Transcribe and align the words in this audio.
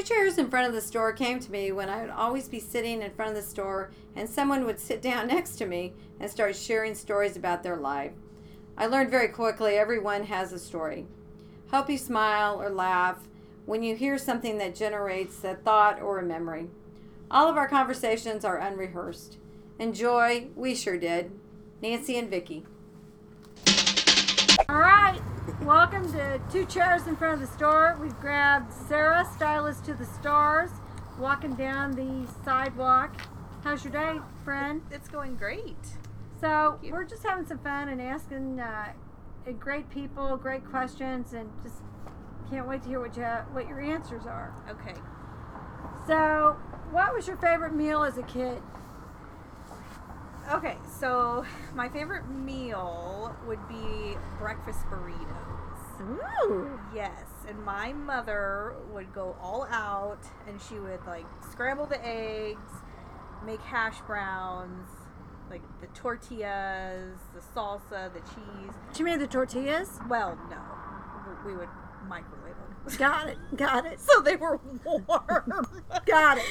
Two 0.00 0.14
chairs 0.14 0.38
in 0.38 0.48
front 0.48 0.66
of 0.66 0.72
the 0.72 0.80
store 0.80 1.12
came 1.12 1.40
to 1.40 1.52
me 1.52 1.72
when 1.72 1.90
I 1.90 2.00
would 2.00 2.08
always 2.08 2.48
be 2.48 2.58
sitting 2.58 3.02
in 3.02 3.10
front 3.10 3.32
of 3.32 3.36
the 3.36 3.42
store 3.42 3.90
and 4.16 4.26
someone 4.26 4.64
would 4.64 4.80
sit 4.80 5.02
down 5.02 5.26
next 5.28 5.56
to 5.56 5.66
me 5.66 5.92
and 6.18 6.30
start 6.30 6.56
sharing 6.56 6.94
stories 6.94 7.36
about 7.36 7.62
their 7.62 7.76
life. 7.76 8.12
I 8.78 8.86
learned 8.86 9.10
very 9.10 9.28
quickly 9.28 9.74
everyone 9.74 10.24
has 10.24 10.54
a 10.54 10.58
story. 10.58 11.06
Help 11.70 11.90
you 11.90 11.98
smile 11.98 12.62
or 12.62 12.70
laugh 12.70 13.28
when 13.66 13.82
you 13.82 13.94
hear 13.94 14.16
something 14.16 14.56
that 14.56 14.74
generates 14.74 15.44
a 15.44 15.56
thought 15.56 16.00
or 16.00 16.18
a 16.18 16.22
memory. 16.22 16.70
All 17.30 17.50
of 17.50 17.58
our 17.58 17.68
conversations 17.68 18.42
are 18.42 18.56
unrehearsed. 18.56 19.36
Enjoy, 19.78 20.46
we 20.56 20.74
sure 20.74 20.96
did. 20.96 21.30
Nancy 21.82 22.16
and 22.16 22.30
Vicky. 22.30 22.64
All 24.70 24.78
right, 24.78 25.20
welcome 25.62 26.12
to 26.12 26.40
Two 26.48 26.64
Chairs 26.64 27.08
in 27.08 27.16
Front 27.16 27.34
of 27.34 27.40
the 27.40 27.52
Store. 27.56 27.98
We've 28.00 28.16
grabbed 28.20 28.72
Sarah, 28.72 29.26
stylist 29.34 29.84
to 29.86 29.94
the 29.94 30.06
stars, 30.06 30.70
walking 31.18 31.56
down 31.56 31.90
the 31.96 32.32
sidewalk. 32.44 33.16
How's 33.64 33.82
your 33.82 33.92
day, 33.92 34.20
friend? 34.44 34.80
It's 34.92 35.08
going 35.08 35.34
great. 35.34 35.74
So 36.40 36.78
we're 36.84 37.02
just 37.02 37.24
having 37.24 37.46
some 37.46 37.58
fun 37.58 37.88
and 37.88 38.00
asking 38.00 38.60
uh, 38.60 38.92
great 39.58 39.90
people, 39.90 40.36
great 40.36 40.64
questions, 40.64 41.32
and 41.32 41.50
just 41.64 41.82
can't 42.48 42.68
wait 42.68 42.84
to 42.84 42.88
hear 42.90 43.00
what 43.00 43.16
you 43.16 43.24
have, 43.24 43.46
what 43.52 43.66
your 43.66 43.80
answers 43.80 44.24
are. 44.24 44.54
Okay. 44.70 44.94
So, 46.06 46.56
what 46.92 47.12
was 47.12 47.26
your 47.26 47.38
favorite 47.38 47.74
meal 47.74 48.04
as 48.04 48.18
a 48.18 48.22
kid? 48.22 48.62
Okay, 50.50 50.76
so 50.98 51.44
my 51.76 51.88
favorite 51.88 52.28
meal 52.28 53.36
would 53.46 53.66
be 53.68 54.16
breakfast 54.38 54.80
burritos. 54.90 56.00
Ooh. 56.00 56.80
Yes, 56.92 57.22
and 57.48 57.62
my 57.64 57.92
mother 57.92 58.74
would 58.92 59.12
go 59.12 59.36
all 59.40 59.64
out 59.70 60.24
and 60.48 60.60
she 60.60 60.80
would 60.80 61.06
like 61.06 61.26
scramble 61.52 61.86
the 61.86 62.04
eggs, 62.04 62.72
make 63.46 63.60
hash 63.60 64.00
browns, 64.08 64.88
like 65.50 65.62
the 65.80 65.86
tortillas, 65.88 67.18
the 67.32 67.40
salsa, 67.54 68.12
the 68.12 68.20
cheese. 68.20 68.74
She 68.96 69.04
made 69.04 69.20
the 69.20 69.28
tortillas. 69.28 70.00
Well, 70.08 70.36
no. 70.50 70.58
We 71.46 71.56
would 71.56 71.68
microwave 72.08 72.56
them. 72.56 72.96
Got 72.98 73.28
it. 73.28 73.38
Got 73.56 73.86
it. 73.86 74.00
so 74.08 74.20
they 74.20 74.34
were 74.34 74.58
warm. 74.84 75.79
Got 76.10 76.38
it. 76.38 76.44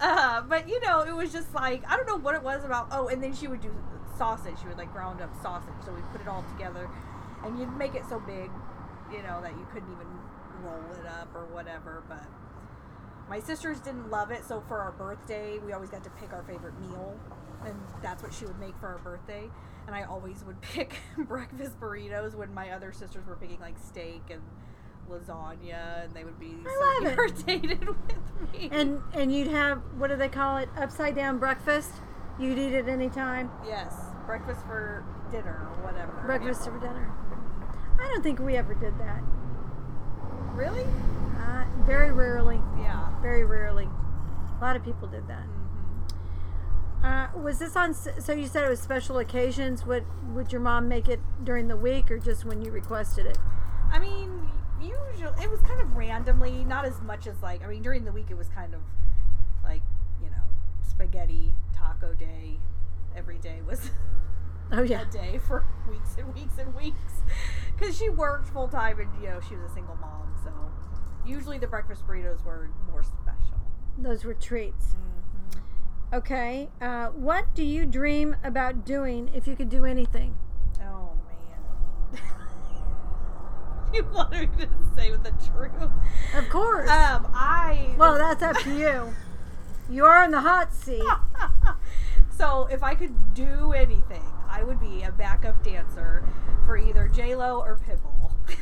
Uh, 0.00 0.42
but 0.42 0.68
you 0.68 0.80
know, 0.80 1.00
it 1.02 1.14
was 1.14 1.32
just 1.32 1.54
like 1.54 1.82
I 1.88 1.96
don't 1.96 2.06
know 2.06 2.18
what 2.18 2.34
it 2.34 2.42
was 2.42 2.64
about. 2.64 2.88
Oh, 2.90 3.08
and 3.08 3.22
then 3.22 3.34
she 3.34 3.46
would 3.46 3.60
do 3.60 3.72
sausage. 4.18 4.54
She 4.60 4.66
would 4.68 4.76
like 4.78 4.92
ground 4.92 5.20
up 5.20 5.30
sausage. 5.42 5.74
So 5.84 5.92
we 5.92 6.00
put 6.12 6.20
it 6.20 6.28
all 6.28 6.44
together, 6.56 6.88
and 7.44 7.58
you'd 7.58 7.74
make 7.76 7.94
it 7.94 8.02
so 8.08 8.20
big, 8.20 8.50
you 9.12 9.22
know, 9.22 9.40
that 9.42 9.52
you 9.52 9.66
couldn't 9.72 9.90
even 9.92 10.06
roll 10.62 10.82
it 11.00 11.06
up 11.06 11.28
or 11.34 11.46
whatever. 11.46 12.02
But 12.08 12.24
my 13.28 13.40
sisters 13.40 13.80
didn't 13.80 14.10
love 14.10 14.30
it. 14.30 14.44
So 14.44 14.62
for 14.68 14.78
our 14.80 14.92
birthday, 14.92 15.58
we 15.58 15.72
always 15.72 15.90
got 15.90 16.04
to 16.04 16.10
pick 16.10 16.32
our 16.32 16.42
favorite 16.42 16.78
meal, 16.80 17.18
and 17.64 17.74
that's 18.02 18.22
what 18.22 18.34
she 18.34 18.44
would 18.46 18.58
make 18.58 18.76
for 18.78 18.88
our 18.88 18.98
birthday. 18.98 19.48
And 19.86 19.94
I 19.94 20.02
always 20.04 20.44
would 20.44 20.60
pick 20.74 20.96
breakfast 21.18 21.78
burritos 21.80 22.34
when 22.34 22.52
my 22.52 22.70
other 22.70 22.92
sisters 22.92 23.26
were 23.26 23.36
picking 23.36 23.60
like 23.60 23.76
steak 23.78 24.22
and 24.30 24.42
lasagna, 25.10 26.04
and 26.04 26.14
they 26.14 26.24
would 26.24 26.38
be 26.40 26.54
I 26.66 26.70
so 27.00 27.04
love 27.04 27.12
it. 27.12 27.18
irritated 27.18 27.86
with 27.88 28.52
me. 28.52 28.68
And 28.72 29.00
and 29.12 29.32
you'd 29.34 29.48
have 29.48 29.78
what 29.98 30.08
do 30.10 30.16
they 30.16 30.28
call 30.28 30.56
it? 30.58 30.68
Upside 30.76 31.14
down 31.14 31.38
breakfast. 31.38 31.90
You'd 32.38 32.58
eat 32.58 32.74
it 32.74 32.88
any 32.88 33.08
time. 33.10 33.50
Yes, 33.66 33.94
breakfast 34.26 34.60
for 34.66 35.04
dinner 35.30 35.68
or 35.70 35.84
whatever. 35.84 36.12
Breakfast 36.26 36.64
for 36.64 36.78
dinner. 36.80 37.12
I 38.00 38.08
don't 38.08 38.22
think 38.22 38.40
we 38.40 38.56
ever 38.56 38.74
did 38.74 38.98
that. 38.98 39.22
Really? 40.54 40.84
Uh, 41.38 41.64
very 41.86 42.10
rarely. 42.12 42.60
Yeah. 42.78 43.08
Very 43.22 43.44
rarely. 43.44 43.88
A 44.58 44.64
lot 44.64 44.74
of 44.76 44.84
people 44.84 45.06
did 45.08 45.26
that. 45.28 45.42
hmm 45.44 47.06
Uh, 47.06 47.28
was 47.40 47.58
this 47.58 47.76
on? 47.76 47.92
So 47.94 48.32
you 48.32 48.46
said 48.46 48.64
it 48.64 48.68
was 48.70 48.80
special 48.80 49.18
occasions. 49.18 49.84
Would 49.86 50.04
would 50.34 50.50
your 50.52 50.60
mom 50.60 50.88
make 50.88 51.08
it 51.08 51.20
during 51.44 51.68
the 51.68 51.76
week 51.76 52.10
or 52.10 52.18
just 52.18 52.44
when 52.44 52.62
you 52.62 52.72
requested 52.72 53.26
it? 53.26 53.38
I 53.92 53.98
mean, 53.98 54.48
usually 54.84 55.42
it 55.42 55.50
was 55.50 55.60
kind 55.60 55.80
of 55.80 55.96
randomly, 55.96 56.64
not 56.64 56.84
as 56.84 57.00
much 57.02 57.26
as 57.26 57.42
like 57.42 57.64
I 57.64 57.66
mean 57.68 57.82
during 57.82 58.04
the 58.04 58.12
week 58.12 58.26
it 58.30 58.36
was 58.36 58.48
kind 58.48 58.74
of 58.74 58.80
like 59.62 59.82
you 60.22 60.30
know 60.30 60.44
spaghetti 60.88 61.54
taco 61.74 62.14
day. 62.14 62.58
Every 63.16 63.38
day 63.38 63.60
was 63.66 63.90
Oh 64.72 64.82
yeah. 64.82 65.02
a 65.08 65.10
day 65.10 65.38
for 65.38 65.64
weeks 65.88 66.16
and 66.18 66.34
weeks 66.34 66.58
and 66.58 66.74
weeks 66.74 67.22
because 67.76 67.96
she 67.96 68.08
worked 68.08 68.48
full 68.48 68.68
time 68.68 68.98
and 68.98 69.08
you 69.22 69.28
know 69.28 69.40
she 69.48 69.54
was 69.56 69.70
a 69.70 69.74
single 69.74 69.96
mom. 69.96 70.34
So 70.42 70.50
usually 71.26 71.58
the 71.58 71.66
breakfast 71.68 72.06
burritos 72.06 72.44
were 72.44 72.70
more 72.90 73.02
special. 73.02 73.60
Those 73.98 74.24
were 74.24 74.34
treats. 74.34 74.92
hmm 74.94 75.60
Okay. 76.16 76.68
Uh, 76.80 77.06
what 77.08 77.52
do 77.54 77.62
you 77.64 77.86
dream 77.86 78.36
about 78.44 78.84
doing 78.84 79.30
if 79.34 79.46
you 79.48 79.56
could 79.56 79.68
do 79.68 79.84
anything? 79.84 80.36
Oh 80.80 81.10
man. 82.12 82.20
you 84.04 84.04
wanted 84.12 84.50
me 84.58 84.64
to 84.64 84.70
say 84.96 85.10
with 85.10 85.22
the 85.22 85.32
truth. 85.52 85.90
Of 86.34 86.48
course. 86.50 86.90
Um, 86.90 87.30
I. 87.32 87.94
well, 87.96 88.18
that's 88.18 88.42
up 88.42 88.56
to 88.64 88.76
you. 88.76 89.14
You 89.88 90.04
are 90.04 90.24
in 90.24 90.32
the 90.32 90.40
hot 90.40 90.74
seat. 90.74 91.02
so 92.36 92.66
if 92.72 92.82
I 92.82 92.94
could 92.94 93.34
do 93.34 93.72
anything, 93.72 94.24
I 94.50 94.64
would 94.64 94.80
be 94.80 95.02
a 95.02 95.12
backup 95.12 95.62
dancer 95.62 96.26
for 96.66 96.76
either 96.76 97.08
J 97.08 97.36
Lo 97.36 97.60
or 97.60 97.78
Pitbull. 97.78 98.32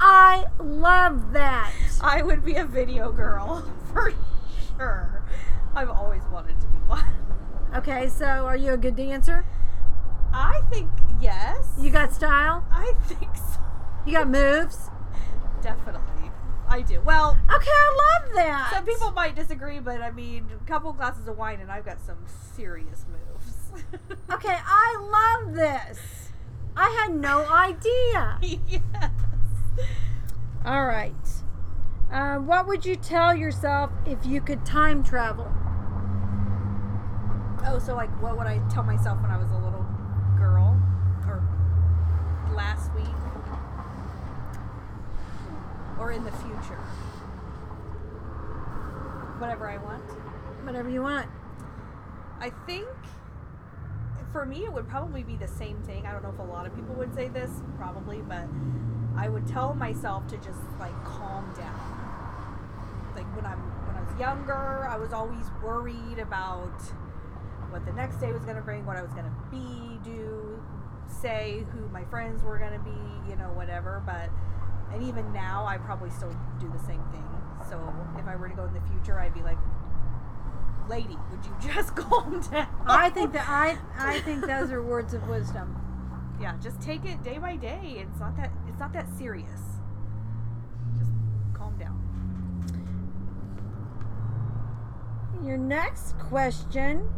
I 0.00 0.44
love 0.58 1.32
that. 1.32 1.72
I 2.02 2.20
would 2.20 2.44
be 2.44 2.56
a 2.56 2.66
video 2.66 3.12
girl 3.12 3.66
for 3.92 4.12
sure. 4.76 5.22
I've 5.74 5.90
always 5.90 6.22
wanted 6.30 6.60
to 6.60 6.66
be 6.66 6.78
one. 6.86 7.14
Okay, 7.74 8.08
so 8.08 8.26
are 8.26 8.56
you 8.56 8.72
a 8.72 8.76
good 8.76 8.96
dancer? 8.96 9.46
I 10.32 10.60
think 10.70 10.90
yes. 11.20 11.66
You 11.80 11.90
got 11.90 12.12
style? 12.12 12.66
I 12.70 12.92
think 13.06 13.34
so. 13.36 13.60
You 14.06 14.12
got 14.12 14.28
moves? 14.28 14.90
Definitely, 15.62 16.30
I 16.68 16.82
do. 16.82 17.00
Well, 17.00 17.38
Okay, 17.54 17.70
I 17.70 18.20
love 18.22 18.34
that. 18.34 18.70
Some 18.72 18.84
people 18.84 19.12
might 19.12 19.34
disagree, 19.34 19.80
but 19.80 20.02
I 20.02 20.10
mean, 20.10 20.46
a 20.60 20.66
couple 20.66 20.92
glasses 20.92 21.26
of 21.26 21.38
wine 21.38 21.60
and 21.60 21.70
I've 21.70 21.84
got 21.86 22.00
some 22.04 22.18
serious 22.54 23.04
moves. 23.10 23.82
Okay, 24.32 24.56
I 24.64 25.36
love 25.42 25.54
this. 25.54 26.30
I 26.76 26.88
had 27.02 27.14
no 27.14 27.44
idea. 27.48 28.38
yes. 28.68 29.10
All 30.64 30.86
right. 30.86 31.12
Uh, 32.12 32.36
what 32.36 32.66
would 32.66 32.84
you 32.86 32.94
tell 32.96 33.34
yourself 33.34 33.90
if 34.06 34.24
you 34.24 34.40
could 34.40 34.64
time 34.64 35.02
travel? 35.02 35.50
Oh, 37.66 37.78
so 37.78 37.94
like, 37.94 38.10
what 38.22 38.36
would 38.36 38.46
I 38.46 38.60
tell 38.70 38.82
myself 38.82 39.20
when 39.22 39.30
I 39.30 39.36
was 39.38 39.50
a 39.50 39.56
little 39.56 39.84
girl, 40.38 40.80
or 41.26 41.42
last 42.54 42.94
week, 42.94 43.04
or 46.04 46.12
in 46.12 46.22
the 46.22 46.32
future? 46.32 46.78
Whatever 49.38 49.70
I 49.70 49.78
want. 49.78 50.04
Whatever 50.64 50.90
you 50.90 51.00
want. 51.00 51.30
I 52.40 52.50
think 52.66 52.86
for 54.30 54.44
me 54.44 54.64
it 54.64 54.72
would 54.72 54.86
probably 54.86 55.22
be 55.22 55.36
the 55.36 55.48
same 55.48 55.82
thing. 55.84 56.04
I 56.06 56.12
don't 56.12 56.22
know 56.22 56.28
if 56.28 56.38
a 56.38 56.42
lot 56.42 56.66
of 56.66 56.74
people 56.74 56.94
would 56.96 57.14
say 57.14 57.28
this, 57.28 57.50
probably, 57.78 58.18
but 58.18 58.46
I 59.16 59.30
would 59.30 59.46
tell 59.46 59.72
myself 59.72 60.26
to 60.26 60.36
just 60.36 60.60
like 60.78 60.92
calm 61.04 61.50
down. 61.56 61.80
Like 63.16 63.34
when 63.34 63.46
I'm 63.46 63.60
when 63.86 63.96
I 63.96 64.02
was 64.02 64.20
younger, 64.20 64.86
I 64.86 64.98
was 64.98 65.14
always 65.14 65.46
worried 65.62 66.18
about 66.18 66.82
what 67.70 67.86
the 67.86 67.92
next 67.92 68.16
day 68.16 68.30
was 68.30 68.44
going 68.44 68.56
to 68.56 68.62
bring, 68.62 68.84
what 68.84 68.98
I 68.98 69.02
was 69.02 69.12
going 69.12 69.24
to 69.24 69.50
be, 69.50 69.98
do, 70.04 70.62
say, 71.08 71.64
who 71.72 71.88
my 71.88 72.04
friends 72.04 72.42
were 72.42 72.58
going 72.58 72.74
to 72.74 72.78
be, 72.80 73.30
you 73.30 73.36
know, 73.36 73.50
whatever, 73.54 74.02
but 74.04 74.28
and 74.92 75.02
even 75.02 75.32
now 75.32 75.64
I 75.66 75.78
probably 75.78 76.10
still 76.10 76.34
do 76.60 76.68
the 76.70 76.78
same 76.86 77.02
thing. 77.12 77.24
So 77.68 77.80
if 78.18 78.26
I 78.26 78.36
were 78.36 78.48
to 78.48 78.54
go 78.54 78.64
in 78.64 78.74
the 78.74 78.80
future, 78.92 79.18
I'd 79.18 79.34
be 79.34 79.42
like 79.42 79.58
lady, 80.88 81.16
would 81.30 81.44
you 81.44 81.54
just 81.74 81.96
calm 81.96 82.40
down? 82.50 82.68
I 82.86 83.10
think 83.10 83.32
that 83.32 83.48
I 83.48 83.78
I 83.98 84.20
think 84.26 84.46
those 84.46 84.70
are 84.70 84.82
words 84.82 85.14
of 85.14 85.26
wisdom. 85.28 85.76
yeah, 86.40 86.56
just 86.62 86.80
take 86.80 87.04
it 87.04 87.22
day 87.22 87.38
by 87.38 87.56
day. 87.56 87.96
It's 87.98 88.20
not 88.20 88.36
that 88.36 88.50
it's 88.68 88.78
not 88.78 88.92
that 88.92 89.06
serious. 89.16 89.60
Just 90.98 91.10
calm 91.54 91.76
down. 91.78 92.00
Your 95.44 95.56
next 95.56 96.18
question. 96.18 97.08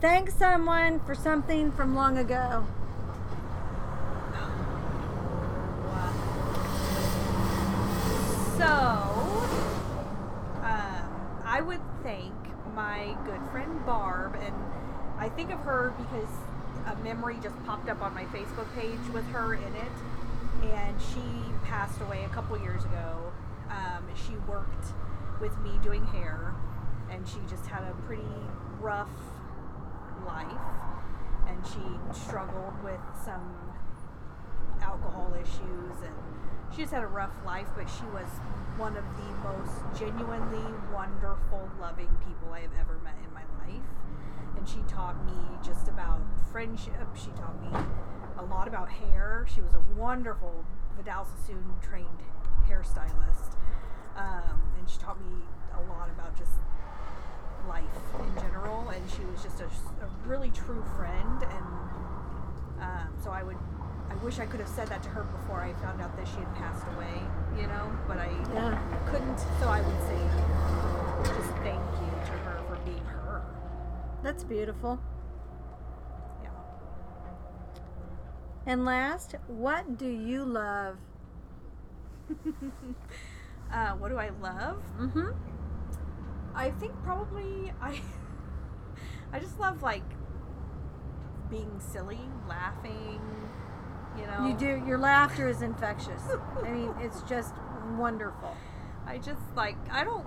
Thank 0.00 0.30
someone 0.30 1.00
for 1.00 1.14
something 1.14 1.72
from 1.72 1.94
long 1.94 2.18
ago. 2.18 2.66
So, 8.64 8.70
um, 10.62 11.06
I 11.44 11.60
would 11.60 11.82
thank 12.02 12.32
my 12.74 13.14
good 13.26 13.42
friend 13.52 13.84
Barb, 13.84 14.36
and 14.36 14.54
I 15.18 15.28
think 15.28 15.52
of 15.52 15.58
her 15.60 15.92
because 15.98 16.30
a 16.86 16.96
memory 17.04 17.36
just 17.42 17.62
popped 17.66 17.90
up 17.90 18.00
on 18.00 18.14
my 18.14 18.24
Facebook 18.26 18.74
page 18.74 19.06
with 19.12 19.26
her 19.32 19.52
in 19.52 19.74
it, 19.74 20.72
and 20.72 20.96
she 20.98 21.20
passed 21.64 22.00
away 22.00 22.24
a 22.24 22.30
couple 22.30 22.58
years 22.58 22.86
ago. 22.86 23.34
Um, 23.68 24.02
she 24.14 24.32
worked 24.48 24.86
with 25.42 25.58
me 25.60 25.72
doing 25.82 26.06
hair, 26.06 26.54
and 27.10 27.28
she 27.28 27.40
just 27.50 27.66
had 27.66 27.82
a 27.82 27.92
pretty 28.06 28.22
rough 28.80 29.12
life, 30.24 30.48
and 31.48 31.58
she 31.66 32.18
struggled 32.18 32.82
with 32.82 33.00
some 33.26 33.54
alcohol 34.80 35.34
issues, 35.38 36.02
and 36.02 36.14
she 36.74 36.82
just 36.82 36.92
had 36.92 37.02
a 37.02 37.08
rough 37.08 37.34
life. 37.44 37.68
But 37.76 37.88
she 37.88 38.04
was 38.12 38.26
one 38.76 38.96
of 38.96 39.04
the 39.16 39.30
most 39.48 39.98
genuinely 39.98 40.64
wonderful, 40.92 41.70
loving 41.80 42.10
people 42.26 42.52
I 42.52 42.60
have 42.60 42.74
ever 42.80 42.98
met 43.04 43.14
in 43.24 43.32
my 43.32 43.44
life, 43.64 43.86
and 44.56 44.68
she 44.68 44.80
taught 44.88 45.24
me 45.24 45.38
just 45.64 45.88
about 45.88 46.20
friendship. 46.50 47.06
She 47.14 47.30
taught 47.30 47.60
me 47.60 47.68
a 48.38 48.44
lot 48.44 48.68
about 48.68 48.88
hair. 48.90 49.46
She 49.52 49.60
was 49.60 49.74
a 49.74 49.82
wonderful 49.96 50.64
Vidal 50.96 51.24
Sassoon 51.24 51.74
trained 51.82 52.22
hairstylist. 52.68 53.56
Um, 54.16 54.62
and 54.78 54.88
she 54.88 54.98
taught 54.98 55.20
me 55.20 55.42
a 55.74 55.80
lot 55.90 56.08
about 56.08 56.36
just 56.36 56.52
life 57.68 57.84
in 58.20 58.42
general. 58.42 58.88
And 58.90 59.02
she 59.10 59.24
was 59.24 59.42
just 59.42 59.60
a, 59.60 59.64
a 59.66 60.08
really 60.26 60.50
true 60.50 60.84
friend. 60.96 61.42
And 61.42 61.66
um, 62.80 63.08
so 63.22 63.30
I 63.30 63.42
would, 63.42 63.58
I 64.10 64.13
wish 64.24 64.38
I 64.38 64.46
could 64.46 64.60
have 64.60 64.68
said 64.68 64.88
that 64.88 65.02
to 65.02 65.08
her 65.10 65.22
before 65.24 65.60
I 65.60 65.74
found 65.74 66.00
out 66.00 66.16
that 66.16 66.26
she 66.26 66.36
had 66.36 66.54
passed 66.54 66.86
away, 66.96 67.20
you 67.60 67.66
know, 67.66 67.92
but 68.08 68.18
I 68.18 68.30
Yeah. 68.54 68.78
couldn't. 69.06 69.38
So 69.60 69.68
I 69.68 69.82
would 69.82 70.00
say 70.02 70.18
just 71.24 71.50
thank 71.62 71.82
you 72.00 72.10
to 72.26 72.32
her 72.44 72.58
for 72.66 72.76
being 72.86 73.04
her. 73.04 73.42
That's 74.22 74.42
beautiful. 74.42 74.98
Yeah. 76.42 76.48
And 78.66 78.86
last, 78.86 79.34
what 79.46 79.98
do 79.98 80.06
you 80.08 80.42
love? 80.44 80.96
uh, 83.72 83.90
what 83.92 84.08
do 84.08 84.16
I 84.16 84.30
love? 84.40 84.82
Mm-hmm. 84.98 85.32
I 86.54 86.70
think 86.70 86.94
probably 87.02 87.72
I 87.82 88.00
I 89.32 89.38
just 89.38 89.58
love 89.60 89.82
like 89.82 90.04
being 91.50 91.78
silly, 91.78 92.20
laughing, 92.48 93.20
you 94.18 94.26
know. 94.26 94.46
You 94.46 94.54
do. 94.56 94.82
Your 94.86 94.98
laughter 94.98 95.48
is 95.48 95.62
infectious. 95.62 96.22
I 96.62 96.70
mean, 96.70 96.94
it's 97.00 97.22
just 97.22 97.54
wonderful. 97.96 98.56
I 99.06 99.18
just 99.18 99.40
like 99.54 99.76
I 99.90 100.04
don't 100.04 100.26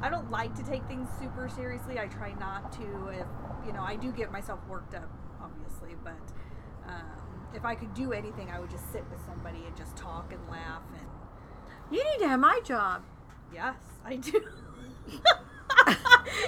I 0.00 0.08
don't 0.10 0.30
like 0.30 0.54
to 0.56 0.64
take 0.64 0.84
things 0.86 1.08
super 1.20 1.48
seriously. 1.48 1.98
I 1.98 2.06
try 2.06 2.32
not 2.34 2.72
to 2.72 3.08
if 3.08 3.26
you 3.66 3.72
know, 3.72 3.82
I 3.82 3.96
do 3.96 4.10
get 4.12 4.32
myself 4.32 4.60
worked 4.68 4.94
up 4.94 5.10
obviously, 5.40 5.96
but 6.02 6.16
um, 6.86 7.46
if 7.54 7.64
I 7.64 7.74
could 7.74 7.94
do 7.94 8.12
anything, 8.12 8.50
I 8.50 8.58
would 8.60 8.70
just 8.70 8.90
sit 8.92 9.04
with 9.10 9.20
somebody 9.26 9.64
and 9.66 9.76
just 9.76 9.96
talk 9.96 10.32
and 10.32 10.40
laugh 10.50 10.82
and 10.92 11.06
You 11.90 12.02
need 12.04 12.18
to 12.20 12.28
have 12.28 12.40
my 12.40 12.60
job. 12.64 13.02
yes, 13.52 13.76
I 14.04 14.16
do. 14.16 14.32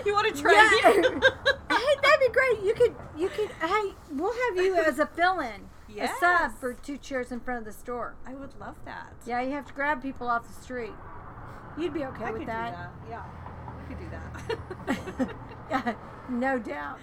you 0.04 0.12
want 0.12 0.34
to 0.34 0.40
try? 0.40 0.80
Yeah. 0.82 0.92
hey, 1.76 1.94
that'd 2.02 2.20
be 2.20 2.28
great. 2.32 2.62
You 2.64 2.74
could. 2.74 2.94
You 3.16 3.28
could. 3.28 3.50
Hey, 3.60 3.92
we'll 4.12 4.32
have 4.32 4.64
you 4.64 4.74
as 4.76 4.98
a 4.98 5.06
fill-in, 5.06 5.68
a 6.00 6.08
sub 6.20 6.58
for 6.58 6.74
two 6.74 6.98
chairs 6.98 7.30
in 7.32 7.40
front 7.40 7.60
of 7.60 7.64
the 7.64 7.72
store. 7.72 8.16
I 8.26 8.34
would 8.34 8.58
love 8.58 8.76
that. 8.84 9.12
Yeah, 9.26 9.40
you 9.40 9.52
have 9.52 9.66
to 9.66 9.72
grab 9.72 10.02
people 10.02 10.28
off 10.28 10.46
the 10.46 10.62
street. 10.62 10.92
You'd 11.78 11.94
be 11.94 12.04
okay 12.04 12.24
I 12.24 12.30
with 12.30 12.40
could 12.40 12.48
that. 12.48 12.70
do 12.70 13.10
that. 13.10 13.10
Yeah, 13.10 13.24
I 13.68 13.82
could 13.88 13.98
do 13.98 15.26
that. 15.26 15.34
yeah, 15.70 15.94
no 16.28 16.58
doubt. 16.58 16.98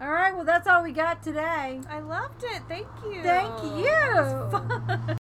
All 0.00 0.10
right, 0.10 0.32
well, 0.34 0.44
that's 0.44 0.68
all 0.68 0.84
we 0.84 0.92
got 0.92 1.24
today. 1.24 1.80
I 1.90 1.98
loved 1.98 2.44
it. 2.44 2.62
Thank 2.68 2.86
you. 3.04 3.20
Thank 3.22 3.62
you. 3.64 3.86
It 3.88 4.14
was 4.14 4.52
fun. 4.52 5.00